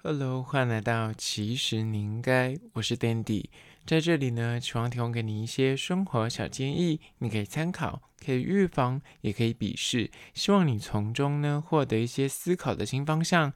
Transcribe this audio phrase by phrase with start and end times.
[0.00, 3.46] Hello，欢迎来到其实你应该，我是 Dandy，
[3.84, 13.52] 在这里呢，希望提供给你一些生活小建议，你可以参考，可以预防，也可以鄙视，希望你从中呢获得一些思考的新方向。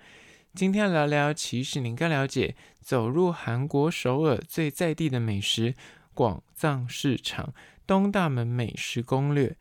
[0.52, 5.76] 今天聊聊，其实你应该了解，走入韩国首尔最在地的美食——
[6.12, 7.54] 广藏市场，
[7.86, 9.56] 东大门美食攻略。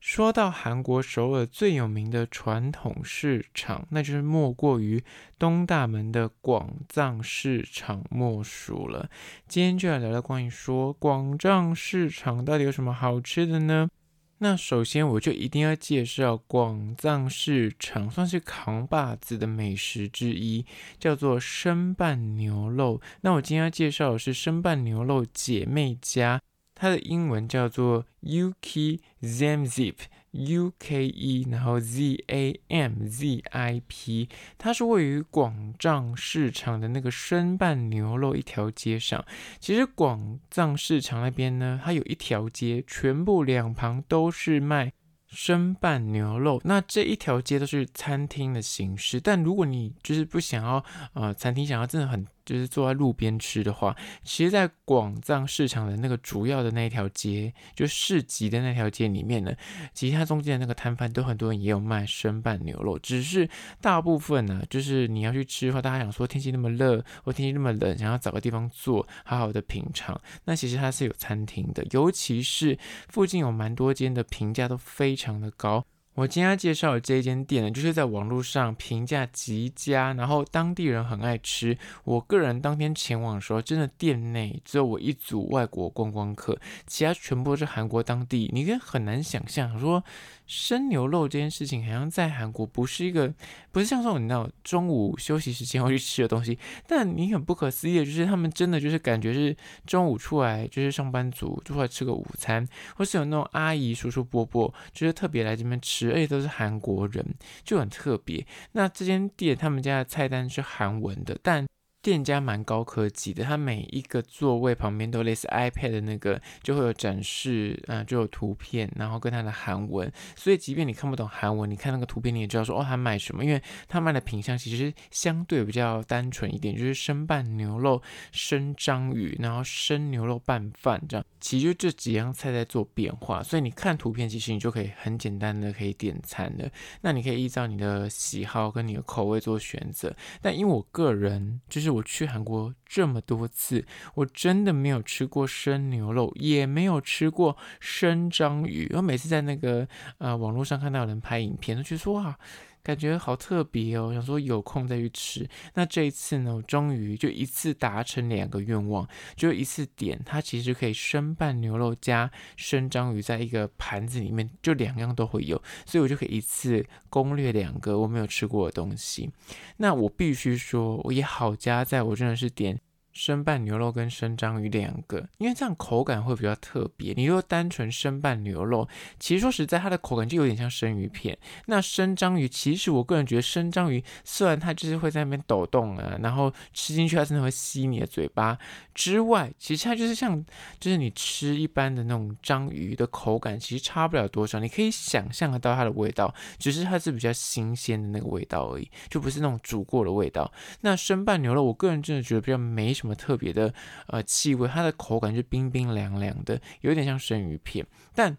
[0.00, 5.04] 说到韩国首尔最有名的传统市场，那就是莫过于
[5.38, 9.10] 东大门的广藏市场莫属了。
[9.46, 13.90] 今天就来聊聊关于说广藏市场到底有什么好吃的呢？
[14.38, 20.64] 那首先我就一定要介绍广藏市场，算是扛把子的美食之一，
[20.98, 23.02] 叫做生拌牛肉。
[23.20, 26.40] 那我今天要介绍的是生拌牛肉姐妹家。
[26.80, 39.22] 它的英文叫做 Yuki Zamzip，U K E，然后 Z A M Z I P，它是位于广藏市场的那个生拌牛肉一条街上。
[39.58, 44.94] 其实广藏市场那边呢，它有一条街，全部两旁都是卖
[45.30, 46.60] 生拌牛肉。
[46.64, 52.26] 那这一条街都是餐厅的形式，但如果你就是不想要，呃，餐厅想要真的很。
[52.42, 59.54] 就是坐在路边吃的话，其实，在广藏市场的那个主要的那一条街，就市集的那条街里面呢，
[59.94, 63.48] 其实它中间的那个摊贩都很多人也有卖生拌牛肉，只是
[63.80, 72.76] 大部分呢，就是你要去吃的话，大家想说天气那么热或天气那么冷，想要找个地方坐，好好的品尝，那其实它是有餐厅的，尤其是
[73.10, 75.84] 附近有蛮多间的评价都非常常的高。
[76.20, 81.78] 我今天要介绍的这一间店呢，就是在网络上评价极佳，然后当地人很爱吃。
[82.04, 88.50] 我个人当天前往的时候，真的店内只有我一组外国观光客，其他全部都是韩国当地。
[88.52, 90.04] 你跟很难想象说。
[90.52, 93.32] 生牛肉这件事情好像在韩国不是一个，
[93.70, 96.58] 不是像这种你知道中午休息时间会去吃的东西。
[96.88, 107.24] 但你很不可思议的就是，他们真的就是感觉是中午出来就是上班族就出来吃个午餐，或是有那种阿姨叔叔伯伯就是特别来这边吃，而且都是韩国人，
[107.64, 108.46] 就很特别。
[108.72, 111.66] 那这间店他们家的菜单是韩文的，但。
[112.02, 128.00] 店家蛮高科技的，它每一个座位旁边都类似 iPad 的那个，就会有展示，嗯、就有图片，然后跟它的韩文，所以即便你看不懂韩文，你看那个图片你也知道说哦，他卖什么，因为他卖的品项其实相对比较单纯一点，就是生拌牛肉、
[128.32, 136.70] 生章鱼，然后生牛肉拌饭这样，其实就这几样菜在做变化，所以你看图片，其实你就可以很简单的可以点餐的。
[137.02, 141.89] 那你可以依照你的喜好跟你的口味做选择，但因为我个人就是。
[141.90, 143.84] 我去韩国这么多次，
[144.14, 148.90] 我真的没有吃过生牛肉，也没有吃过生章鱼。
[148.94, 149.86] 我每次在那个
[150.18, 152.38] 呃网络上看到有人拍影片，都觉得说哇，
[152.82, 155.48] 感觉好特别哦，想说有空再去吃。
[155.74, 169.30] 那这一次呢，我终于就一次达成两个愿望，就一次点，它其实可以生拌牛肉加生章鱼在一个盘子里面，就两样都会有，所以我就可以一次攻略两个我没有吃过的东西。
[169.76, 172.80] 那我必须说，我也好加在我真的是点。
[173.12, 177.12] 生拌牛肉跟生章鱼两个，因为这样口感会比较特别。
[177.16, 178.88] 你如果单纯生拌牛肉，
[179.18, 181.36] 其实说实在，它的口感就有点像生鱼片。
[181.66, 188.56] 那生章鱼，其实我个人觉得生章鱼虽然它就是会在那边抖动啊，然后吃进去它真的会吸你的嘴巴
[188.94, 190.42] 之外，其实它就是像
[190.78, 194.60] 就是你吃一般的那种章鱼的口感，其实差不了多少。
[194.60, 200.50] 你可以想象得到它的味道，只是它是比较新鲜的那个味道而已，就不是那种煮过的味道。
[200.82, 203.72] 那生拌牛肉，我个人真的觉得比较没什么特别的
[204.08, 207.86] 呃气味，它的口感就冰冰凉凉的，有点像生鱼片。
[208.14, 208.36] 但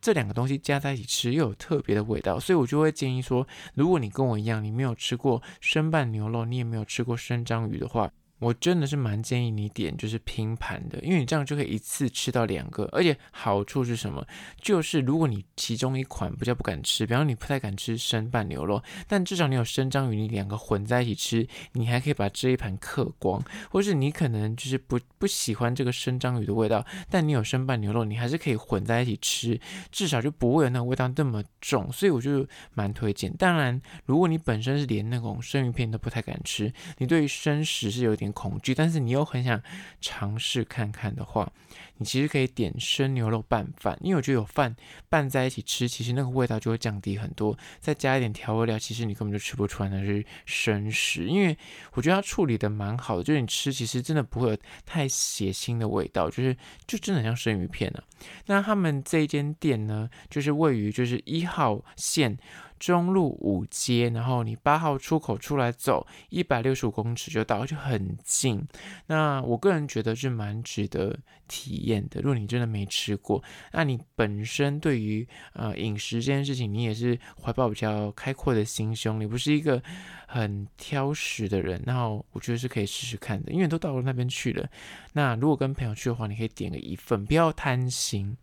[0.00, 8.12] 这两个东西加在一起吃又有特别的味道，所以我就会建议说，如果你跟我一样，你没有吃过生拌牛肉，你也没有吃过生章鱼的话。
[8.38, 14.26] 我真的是蛮建议你点就是拼盘的，因为你这样就可以一次吃到两个，而且好处是什么？
[14.60, 23.42] 就是如果你其中一款比较不敢吃，比方你不太敢吃生拌牛肉，但至少你有生章鱼，你两个混在一起吃，你还可以把这一盘嗑光。
[23.70, 29.58] 或是你可能就是不不喜欢这个生章鱼的味道，但你有生拌牛肉，你还是可以混在一起吃，
[29.90, 31.90] 至少就不会有那个味道那么重。
[31.90, 33.32] 所以我就蛮推荐。
[33.36, 39.62] 当然，如果你本身是连那种生鱼片都不太敢吃，你对于生食是有点恐惧，但是你又很想
[40.00, 41.50] 尝试看看的话，
[41.98, 44.74] 你其实可以点生牛肉拌饭，因为我觉得有饭
[45.08, 47.56] 拌在一起吃，其实那个味道就会降低很多。
[47.80, 51.56] 再加一点调味料，其实你根本就吃不出来那是生食，因为
[51.92, 56.56] 我觉得它处理的蛮好的，就是你吃其实真的不会有太血腥的味道，就是
[56.86, 58.04] 就真的很像生鱼片呢、啊。
[58.46, 62.36] 那他们这间店呢，就是位于就是一号线
[62.78, 68.62] 中路五街，然后你八号出口出来走一百六十五公尺就到，就很近。
[69.06, 71.18] 那我个人觉得是蛮值得
[71.48, 72.20] 体验的。
[72.20, 73.42] 如果你真的没吃过，
[73.72, 79.82] 那你本身对于呃饮食这件事情，你也是怀抱比较开阔的心胸，你不是一个
[80.26, 83.52] 很挑食的人，那我觉得是可以试试看的。
[83.52, 84.68] 因为都到了那边去了，
[85.12, 88.36] 那如果跟朋友去的话，你可以点个一份，不要贪心。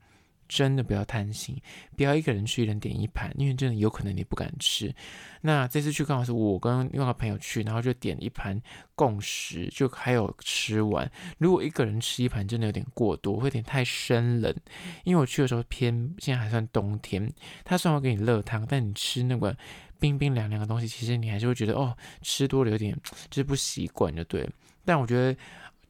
[0.48, 1.60] 真的不要贪心，
[1.96, 4.94] 不要一个人去，一人点一盘，因为真的有可能你不敢吃。
[5.42, 8.62] 那这次去刚好是我跟另外一个朋友去，然后就点一盘
[8.96, 11.10] 共食，就还有吃完。
[11.38, 14.54] 如果一个人吃一盘，真的有点过多，会有点太生冷。
[15.04, 17.32] 因为我去的时候偏现在还算冬天，
[17.66, 19.56] 他虽然会给你热汤，但你吃那个
[20.00, 22.98] 冰冰凉凉的东西，其实你还是会觉得哦，吃多了有点
[23.30, 24.50] 就是不习惯，就对。
[24.86, 25.38] 但我觉得。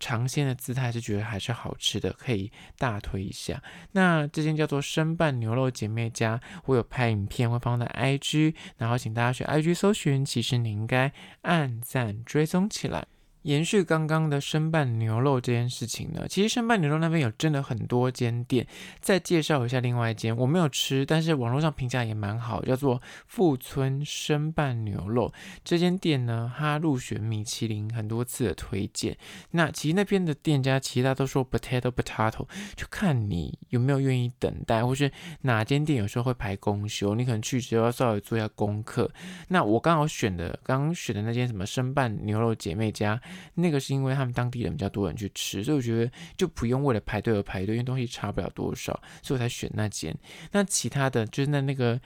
[0.04, 3.64] 尝鲜的姿态是觉得还是好吃的，可以大推一下。
[3.94, 11.14] 那这间叫做生拌牛肉姐妹家，我有拍影片会放在 IG，然后请大家去 IG 搜寻，其实你应该
[11.44, 13.08] 按赞追踪起来。
[13.44, 18.66] 延续刚刚的生拌牛肉这件事情呢，其实生拌牛肉那边有真的很多间店。
[19.00, 25.32] 再介绍一下另外一间，我没有吃，但是网络上评价也蛮好，叫做富村生拌牛肉。
[25.64, 29.18] 这间店呢，它入选米其林很多次的推荐。
[29.52, 35.12] 那其实那边的店家，其他都说 potato potato，就看你有没有愿意等待，或是
[35.42, 39.12] 哪间店有时候会排公休，你可能去只要稍微做一下功课。
[39.50, 43.20] 那我刚好选的，刚刚选的那间什么生拌牛肉姐妹家。
[43.56, 50.16] 那个是因为他们当地人比较多人去吃，所以我觉得就不用为了排队而排队，因为东西差不了多少，所以我才选那间。
[50.52, 52.00] 那其他的就是在那个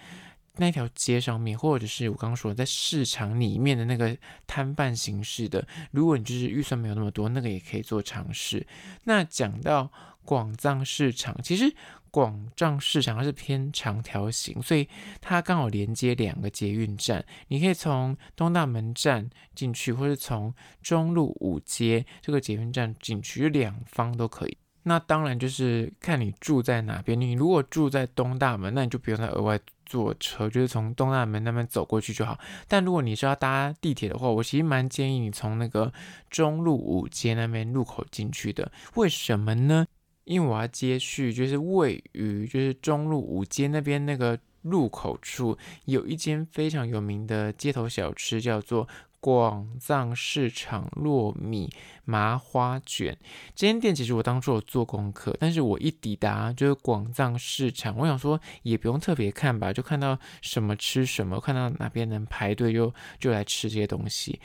[0.57, 8.65] 那条街上面，或者是我刚刚说在市场里面的那个摊贩形式的，如果你就是预算没有那么多，那个也可以做尝试。
[9.03, 9.91] 那讲到
[10.23, 11.73] 广藏市场，其实。
[12.11, 14.87] 广藏市场它是偏长条形，所以
[15.21, 17.23] 它刚好连接两个捷运站。
[17.47, 24.57] 你可以从东大门站进去，或是从中路五街这个捷运站进去，两方都可以。
[24.83, 27.19] 那当然就是看你住在哪边。
[27.19, 32.39] 你如果住在东大门，那你就不用再额外坐车，就是从东大门那边走过去就好。
[32.69, 35.91] 但如果你是要搭地铁的话，我其实蛮建议你从那个
[36.29, 38.71] 中路五街那边入口进去的。
[38.95, 39.85] 为什么呢？
[40.27, 48.85] 因为我要接续，就是位于就是中路五街那边那个入口处，有一间非常有名的街头小吃，叫做
[49.21, 51.69] 广藏市场糯米
[52.03, 53.17] 麻花卷。
[53.55, 64.39] 这间店其实我当初有做功课，但是我一抵达就是广藏市场，我想说也不用特别看吧，就看到什么吃什么，看到哪边能排队就就来吃这些东西。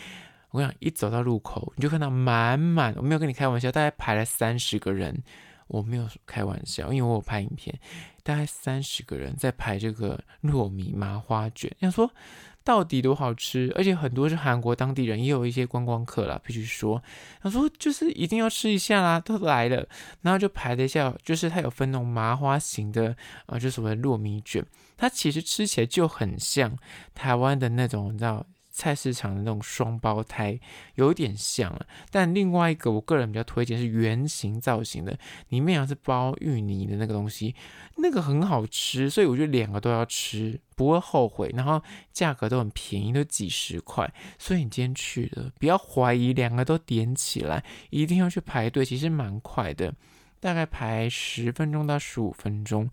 [0.52, 5.22] 我想一走到路口，你就看到满满，我没有跟你开玩笑，大概排了三十个人。
[5.72, 7.74] 我没有开玩笑，因为我有拍影片，
[8.22, 11.74] 大概三十个人在排这个糯米麻花卷。
[11.80, 12.08] 想说
[12.62, 17.02] 到底多好吃，而且很多是韩国当地人，也有一些观光客啦，必须说。
[17.42, 19.88] 想说就是一定要吃一下啦，都来了，
[20.20, 23.16] 然后就排了一下，就是它有分那种麻花型的
[23.46, 24.62] 啊，就所谓糯米卷，
[24.98, 26.76] 它其实吃起来就很像
[27.14, 28.46] 台湾的那种，你知道。
[28.72, 30.58] 菜市场的那种双胞胎
[30.94, 35.16] 有点像啊，但另外一个我个人比较推荐是圆形造型的，
[35.50, 37.54] 里面好像是包芋泥的那个东西，
[37.98, 41.52] 那个很好吃，所以我觉得两个都要吃，不会后悔。
[41.54, 41.82] 然后
[42.12, 49.92] 价格都很便宜，都几十块，所以你今天去了，不要怀疑，两个都点起来，一定要去排队，其实蛮快的，
[50.40, 52.90] 大概排十分钟到十五分钟。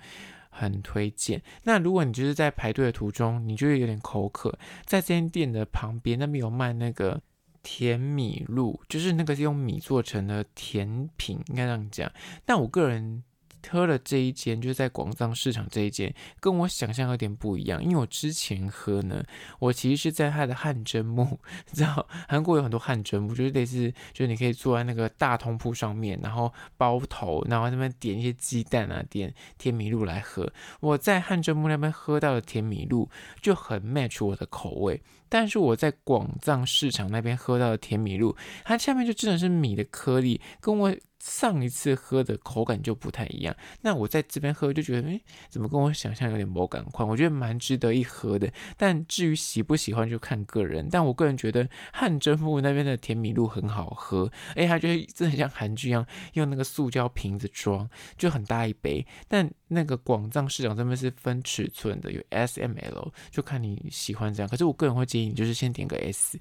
[0.49, 1.41] 很推荐。
[1.63, 7.21] 那如果你就是在排队的途中，你就会有点口渴，在这间店的旁边，那边有卖那个
[7.63, 12.11] 甜米露，就是那个是用米做成的甜品，应该这样讲。
[12.45, 13.23] 但我个人。
[13.67, 17.83] 喝了这一间，就是在广藏市场这一间，跟我想象有点不一样。
[17.83, 19.23] 因为我之前喝呢，
[19.59, 21.39] 我其实是在它的汗蒸木，
[21.69, 30.51] 你知道韩国有很多汗蒸木，就是类似，就是你可以坐在那个大通铺上面，然后包头，然后那边点一些鸡蛋啊，点甜米露来喝。
[30.79, 33.09] 我在汗蒸木那边喝到的甜米露
[33.41, 40.95] 就很 match 我的口味，但是我在广藏市场那边喝到的甜米露，它下面就真的是米的颗粒，跟我。
[41.19, 47.07] 上一次喝的口感就不太一样，那我在这边喝就觉得，诶，怎么跟我想象有点没感况？
[47.07, 48.51] 我觉得蛮值得一喝的。
[48.77, 50.87] 但至于喜不喜欢就看个人。
[50.89, 59.05] 但我个人觉得汗蒸幕那边的甜米露很好喝，诶，它就是真的很像韩剧一样，用那个塑胶瓶子装，就很大一杯。
[59.27, 64.49] 但那个广藏市场这边是分尺寸的，有 S、M、L，就看你喜欢这样。
[64.49, 66.39] 可是我个人会建议你就是先点个 S，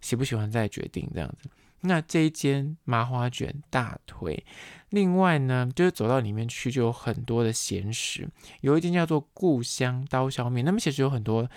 [0.00, 1.48] 喜不喜欢再决定这样子。
[1.84, 4.44] 那这一间麻花卷大腿，
[4.90, 8.28] 另外呢，就是走到里面去就有很多的咸食，
[8.60, 11.48] 有一间叫做故乡刀削面，那么其实有很多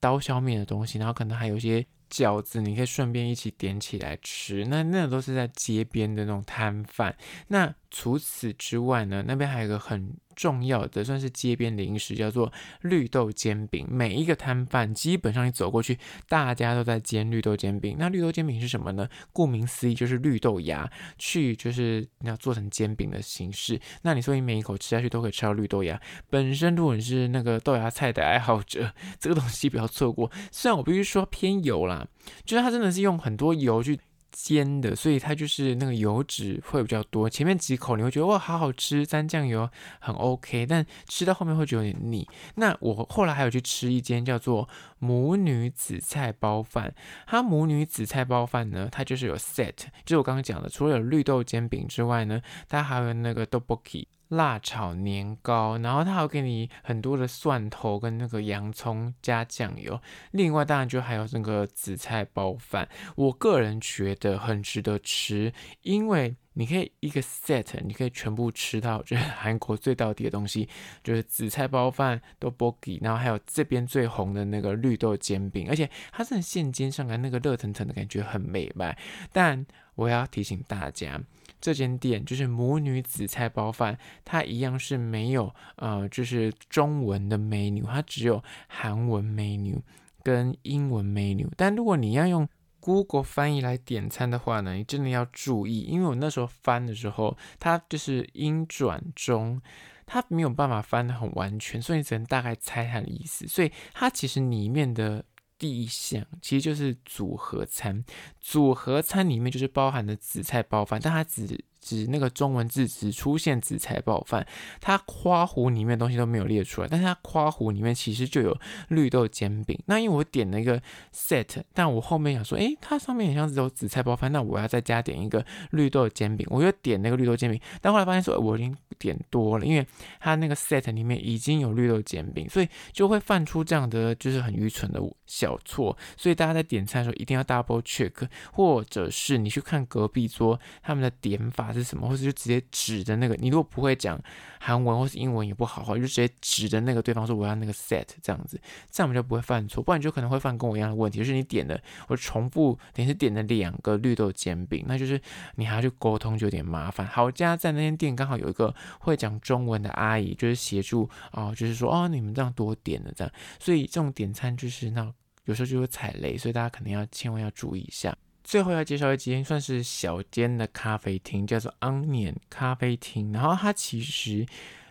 [0.00, 1.86] 刀削面的东西，然后可能还有一些。
[2.10, 7.12] 饺子你可以顺便一起点起来吃，那那都是在街边的那种摊贩。
[7.48, 13.86] 那除此之外呢，那边还有一个很重要的，算是街边零食，叫做绿豆煎饼。
[13.88, 15.96] 每一个摊贩基本上你走过去，
[16.28, 17.94] 大家都在煎绿豆煎饼。
[17.96, 19.08] 那绿豆煎饼是什么呢？
[19.32, 23.80] 顾名思义，就是绿豆芽去，就是你要做成煎饼的形式。
[24.02, 26.00] 那你说你每一口吃下去都可以吃到绿豆芽。
[26.28, 30.28] 本身如果你是那个豆芽菜的爱好者， 这个东西不要错过。
[30.50, 32.04] 虽然我必须说偏油啦。
[32.44, 34.00] 就是它真的是用很多油去
[34.34, 37.30] 煎的，所以它就是那个油脂会比较多。
[37.30, 42.28] 前面几口你会觉得哇，好好吃，沾酱油很 OK，但吃到后面会觉得有点腻。
[42.56, 46.92] 那我后来还有去吃一间叫做母女紫菜包饭，
[47.26, 49.72] 它母女紫菜包饭呢，它就是有 set，
[50.04, 54.06] 就是我刚刚讲的，除了有绿豆煎饼之外呢，它还有那个豆 boki。
[54.28, 60.00] 辣炒年糕，然后他还会给你很多的蒜头跟那个洋葱加酱油，
[60.32, 65.52] 另外当然就还有那个紫菜包饭，我个人觉得很值得吃，
[65.82, 70.68] 因为你可以一个 set，你可以全部吃到，就是韩国最到底的东西，
[71.02, 78.96] 就是紫菜包饭、tteokbokki，然后还有这边最红的那个绿豆煎饼，而且它是现煎上来那个热腾腾的感觉很美味，
[79.32, 79.66] 但
[79.96, 81.20] 我要提醒大家。
[81.64, 89.80] 这间店就是母女紫菜包饭，它一样是没有呃，就是中文的 menu，它只有韩文 menu
[90.22, 91.48] 跟英文 menu。
[91.56, 92.46] 但如果你要用
[92.80, 99.58] Google 翻译来点餐的话呢，你真的要注意，因为我那时候翻的时候，它就是英转中，
[100.04, 103.48] 它没有办法翻得很完全，所以你只能大概猜它的意思。
[103.48, 105.24] 所以它其实里面的。
[105.58, 108.04] 第一项其实就是组合餐，
[108.40, 114.46] 组合餐里面就是包含的紫菜包饭，但它只指那个中文字只出现紫菜包饭，
[114.80, 119.78] 它括弧里面的东西都没有列出来，但是它括弧里面其实就有绿豆煎饼。
[119.84, 120.80] 那因为我点了一个
[121.14, 129.86] set，但我后面想说，诶，它上面很像是有紫菜包饭，那我要再加点一个绿豆煎饼，我就点那个绿豆煎饼，但后来发现说，我已经点多了，因为
[130.20, 135.94] 它那个 set 里面已经有绿豆煎饼，所以就会犯出这样的就是很愚蠢的小错。
[136.16, 141.73] 所以大家在点餐的时候一定要 double check，或者是你去看隔壁桌他们的点法。
[141.74, 143.34] 是什么，或者就直接指着那个。
[143.34, 144.18] 你如果不会讲
[144.60, 149.82] 韩文或是英文也不好话，就直接指着那个对方说我要那个 set 这样子，这样我们就不会犯错。
[149.82, 155.20] 不然你就可能会犯跟我一样的问题，就是你点的我重复，等于是点了两个绿豆煎饼，那就是
[155.56, 157.06] 你还要去沟通就有点麻烦。
[157.06, 165.12] 好家在那间店刚好有一个会讲中文的阿姨，就是协助、哦，就是说哦你们这样多点了这样，所以这种点餐就是那
[165.44, 168.16] 有时候就会踩雷，所以大家肯定要千万要注意一下。
[168.44, 173.32] 最后要介绍一间算是小间的咖啡厅，叫做 Onion 咖啡厅。
[173.32, 174.46] 然后它其实，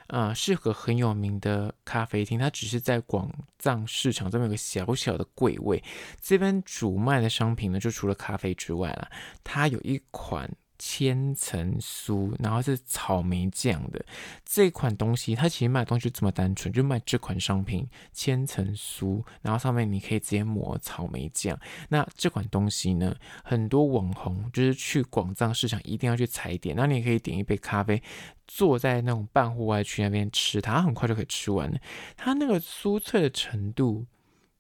[0.08, 2.40] 呃，是个很有名的咖啡厅。
[2.40, 5.82] 它只是在广藏市场这边有个小小的柜位。
[6.20, 9.10] 这边主卖的商品呢，就除了咖啡之外了，
[9.44, 10.50] 它有一款。
[10.86, 14.06] 千层酥，然后是草莓酱的
[14.44, 21.58] 这款东西，它其实卖的东西就这么单纯，就卖这款商品千层酥，然后上面你可以直接抹草莓酱。
[21.88, 28.04] 那这款东西呢，很多网红就是去广藏市场一定要去踩点，那你可以点一杯咖啡，
[28.46, 31.80] 坐在那种半户外区那边吃，它很快就可以吃完了。
[32.18, 34.06] 它那个酥脆的程度，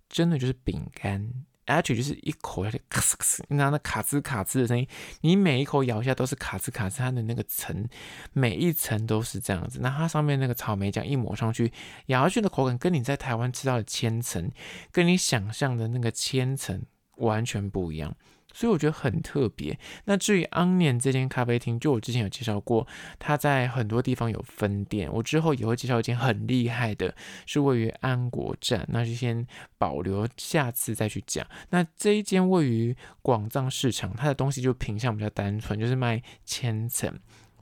[0.07, 1.43] 真的就是饼干。
[1.65, 4.87] 而且就是一口下去咔哧咔哧，那那卡兹卡兹的声音，
[5.21, 7.87] 你每一口咬下都是卡兹卡兹，它的那个层
[8.33, 9.79] 每一层都是这样子。
[9.81, 11.71] 那它上面那个草莓酱一抹上去，
[12.07, 14.51] 咬下去的口感跟你在台湾吃到的千层，
[14.91, 16.83] 跟你想象的那个千层
[17.17, 18.15] 完全不一样。
[18.53, 19.77] 所以我觉得很特别。
[20.05, 22.87] 那至于 Onion 这间咖啡厅，就我之前有介绍过，
[23.19, 25.11] 它在很多地方有分店。
[25.11, 27.13] 我之后也会介绍一间很厉害的，
[27.45, 29.45] 是位于安国站，那就先
[29.77, 31.45] 保留下次再去讲。
[31.71, 37.11] 那这一间位于广藏市场，它的东西就品相比较单纯，就是卖千层，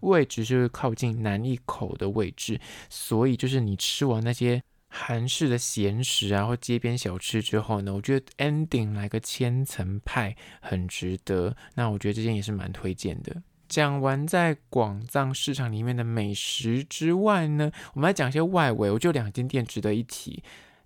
[0.02, 4.62] 位置就是靠近南一口的位置，所以就是你吃完那些。
[4.94, 11.56] 韩式的咸食啊，或街边小吃之后呢，我觉得 ending 来个千层派很值得。
[11.76, 13.42] 那我觉得这件也是蛮推荐的。
[13.70, 18.92] 讲完在广藏市场里面的美食之外呢，我们来讲一些外围。
[18.92, 20.44] 我觉得两间店值得一提。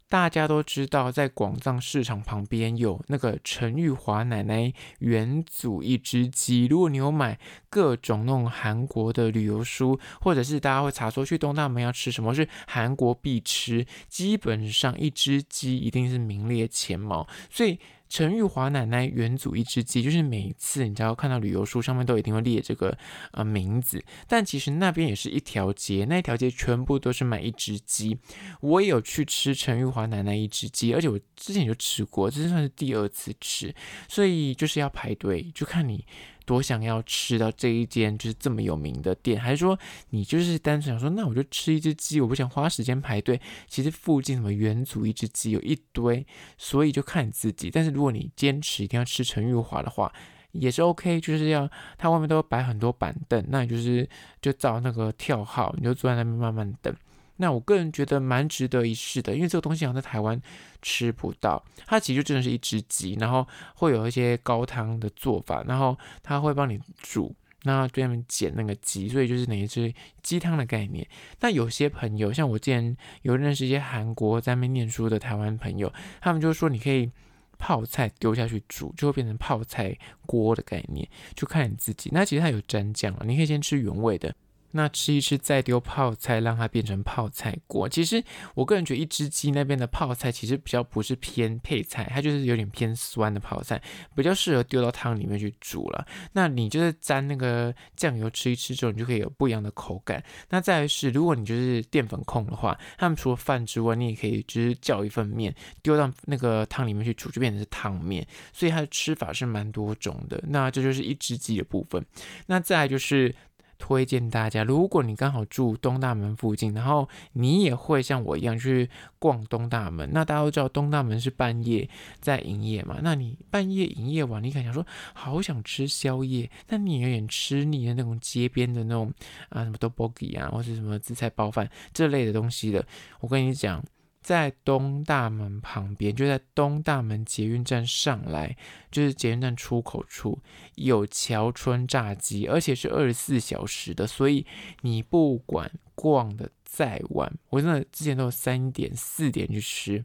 [0.07, 6.67] 大家都知道，在广藏市场旁边有那个陈玉华奶奶元祖一只鸡。
[6.67, 7.37] 如果你有买
[7.69, 17.27] 各种那种韩国的旅游书，或者是大家会查说去东大门要吃什么是韩国必吃，基本上一只鸡一定是名列前茅。
[17.49, 22.97] 所以陈玉华奶奶元祖一只鸡，就是每一次你只要看到旅游书上面都一定会列这个
[23.31, 28.17] 呃名字，但其实那边也是一条街，那一条街全部都是卖一只鸡。
[28.61, 33.73] 我也有去吃陈玉华奶奶一只鸡，而且我之前就吃过，这算是第二次吃，
[34.07, 36.05] 所以就是要排队，就看你。
[36.45, 39.77] 多想要吃到这一间就是这么有名的店，还是说
[40.11, 43.39] 你就是单纯想说，那我就吃一只鸡，我不想花时间排队。
[43.67, 46.25] 其实附近什么元祖一只鸡有一堆，
[46.57, 47.69] 所以就看你自己。
[47.69, 50.11] 但是如果你坚持一定要吃陈玉华的话，
[50.51, 54.07] 也是 OK，就是要它外面都摆很多板凳，那你就是
[54.41, 56.95] 就照那个跳号，你就坐在那边慢慢等。
[57.37, 60.41] 那我个人觉得蛮值得一试的，因为这个东西好像在台湾
[60.81, 61.63] 吃不到。
[61.85, 71.05] 它其实就真的是一只鸡，然后会有一些高汤的做法，然后它会帮你煮，那对他们捡那个鸡，所以就是等于是鸡汤的概念。
[71.41, 77.11] 那有些朋友，像我之前有认识一些韩国在那边念书的台湾朋友，他们就说你可以
[77.57, 82.09] 泡菜丢下去煮，就会变成泡菜锅的概念，就看你自己。
[82.13, 84.33] 那其实它有蘸酱啊，你可以先吃原味的。
[84.75, 87.87] 那吃一吃，再丢泡菜，让它变成泡菜锅。
[87.87, 88.21] 其实
[88.55, 93.81] 我个人觉得，一只鸡那边的泡菜其实比较不是偏配菜，它就是有点偏酸的泡菜，
[94.13, 96.05] 比较适合丢到汤里面去煮了。
[96.33, 100.21] 那你就是沾那个酱油吃一吃之后，你就可以有不一样的口感。
[100.49, 108.27] 那再来是，如果你就是淀粉控的话，他们除了饭之外，你也可以就是叫一份面丢到那个汤里面去煮，就变成是汤面。
[108.51, 110.43] 所以它的吃法是蛮多种的。
[110.49, 112.05] 那这就是一只鸡的部分。
[112.47, 113.33] 那再来就是。
[113.77, 118.89] 推荐大家，如果你刚好住东大门附近，然后你也会像我一样去
[119.19, 120.09] 逛东大门。
[120.11, 121.89] 那大家都知道东大门是半夜
[122.19, 122.99] 在营业嘛？
[123.01, 129.13] 那你半夜营业完，你可能想说好想吃宵夜，但你有点吃腻的那种街边的那种
[129.49, 132.85] 啊什么 tteokbokki 啊，或是什么紫菜包饭这类的东西的，
[133.19, 133.83] 我跟你讲。
[134.25, 138.57] 在东大门旁边，就在东大门捷运站上来，
[138.89, 140.39] 就是捷运站出口处
[140.73, 144.43] 有桥村炸鸡，而且是二十四小时的，所以
[144.81, 150.03] 你不管逛的再晚，我真的之前都三点四点去吃。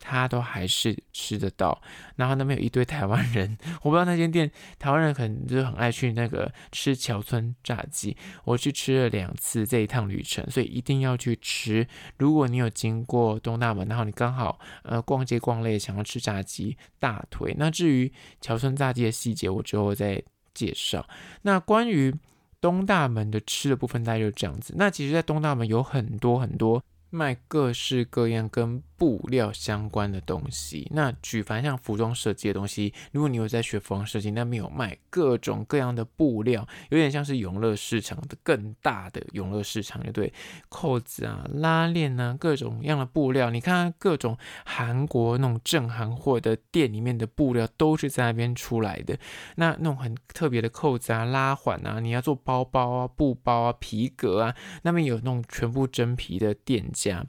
[0.00, 1.80] 他都还是吃得到，
[2.16, 11.86] 然后那边有一堆台湾人， 我不知道那间店台湾人可能就很爱去那个吃桥村炸鸡，我去吃了两次这一趟旅程，所以一定要去吃。
[12.16, 17.54] 如果你有经过东大门，然后你刚好呃逛街逛累，想要吃炸鸡，大腿。
[17.58, 20.22] 那至于桥村炸鸡的细节，我之后再
[20.54, 21.08] 介绍。
[21.42, 22.14] 那关于
[22.60, 24.74] 东大门的吃的部分，大概就是这样子。
[24.76, 40.32] 那其实，在东大门有很多很多卖各式各样跟布料相关的东西，那举凡像服装设计的东西，如果你有在学服装设计，那边有卖各种各样的布料，有点像是永乐市场的更大的永乐市场，就对，
[40.68, 49.16] 扣子啊、拉链啊，各种样的布料，你看各种韩国那种正韩货的店里面的布料都是在那边出来的。
[49.54, 57.24] 那那种很特别的扣子啊、拉环啊，你要做包包啊、布包啊、皮革啊，那边有那种全部真皮的店家，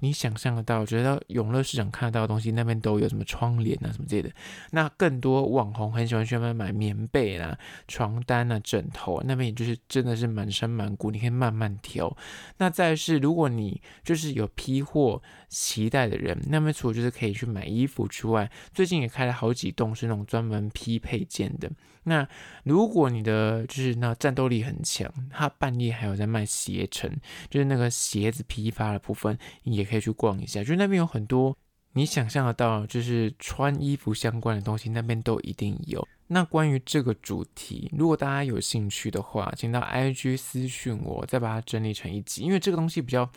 [0.00, 1.22] 你想象得到，觉得。
[1.28, 4.30] 永乐市场看得到的东西，那边都有什么窗帘啊什么之类的。
[4.70, 12.16] 那更多网红很喜欢去那边买棉被啦、床单啊、枕头啊，那边也就是真的是满山满谷，你可以慢慢挑。
[12.58, 21.70] 那再是，如果你就是有批货期待的人，那么除了就是可以去买衣服之外，最近也开了好几栋是那种专门批配件的。
[22.08, 22.26] 那
[22.64, 27.14] 如果你的就是那战斗力很强，他半夜还有在卖鞋城，
[27.48, 30.64] 就是那个鞋子批发的部分，你也可以去逛一下。
[30.64, 31.56] 就那边有很多
[31.92, 36.06] 你想象得到，就是穿衣服相关的东西，那边都一定有。
[36.30, 43.28] 那关于这个主题，如果大家有兴趣的话，请到 IG 私讯我，再把它整理成一集，因为这个东西比较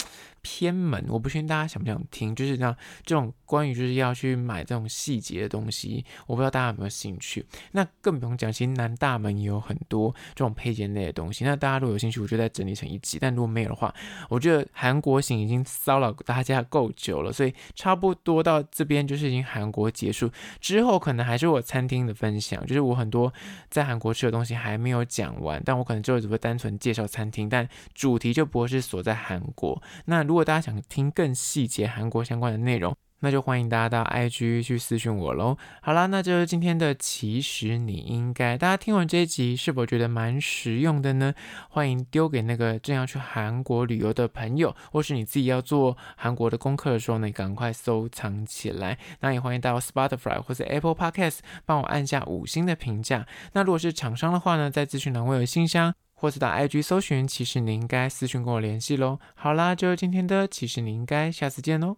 [0.41, 2.35] 偏门，我不确定大家想不想听。
[2.35, 2.75] 就是这样，
[3.05, 7.45] 这种关于就是要去买这种细节的东西，我不知道大家有没有兴趣。
[7.71, 11.45] 那更不用讲，其实南大门也有很多这种配件类的东西。
[11.45, 13.17] 那大家如果有兴趣，我就再整理成一集。
[13.19, 13.93] 但如果没有的话，
[14.29, 22.81] 我觉得韩国行已经骚扰大家够久了，所以差不多到这边就是已经韩国结束之后，可能还是我餐厅的分享，就是。
[22.81, 23.31] 我很多
[23.69, 29.79] 在韩国吃的东西还没有讲完，但我可能就只会单纯介绍餐厅，但主题就不会是锁在韩国。
[30.05, 35.57] 那如果大家想听更细节韩国相关的内容，那就欢迎大家到 IG 去私讯我喽。
[35.81, 41.33] 好啦，那就是今天的其实你应该，大家听完这一集是否觉得蛮实用的呢？
[41.69, 48.97] 欢迎丢给那个正要去韩国旅游的朋友，或是你自己要做韩国的功课的时候呢，赶快收藏起来。
[49.19, 53.27] 那也欢迎到 Spotify 或者 Apple Podcast 帮我按下五星的评价。
[53.51, 59.17] 那如果是厂商的话呢，在资讯栏会有信箱，或是到 IG 搜寻，其实你应该私讯跟我联系喽。
[59.33, 61.97] 好啦，就是今天的其实你应该，下次见喽。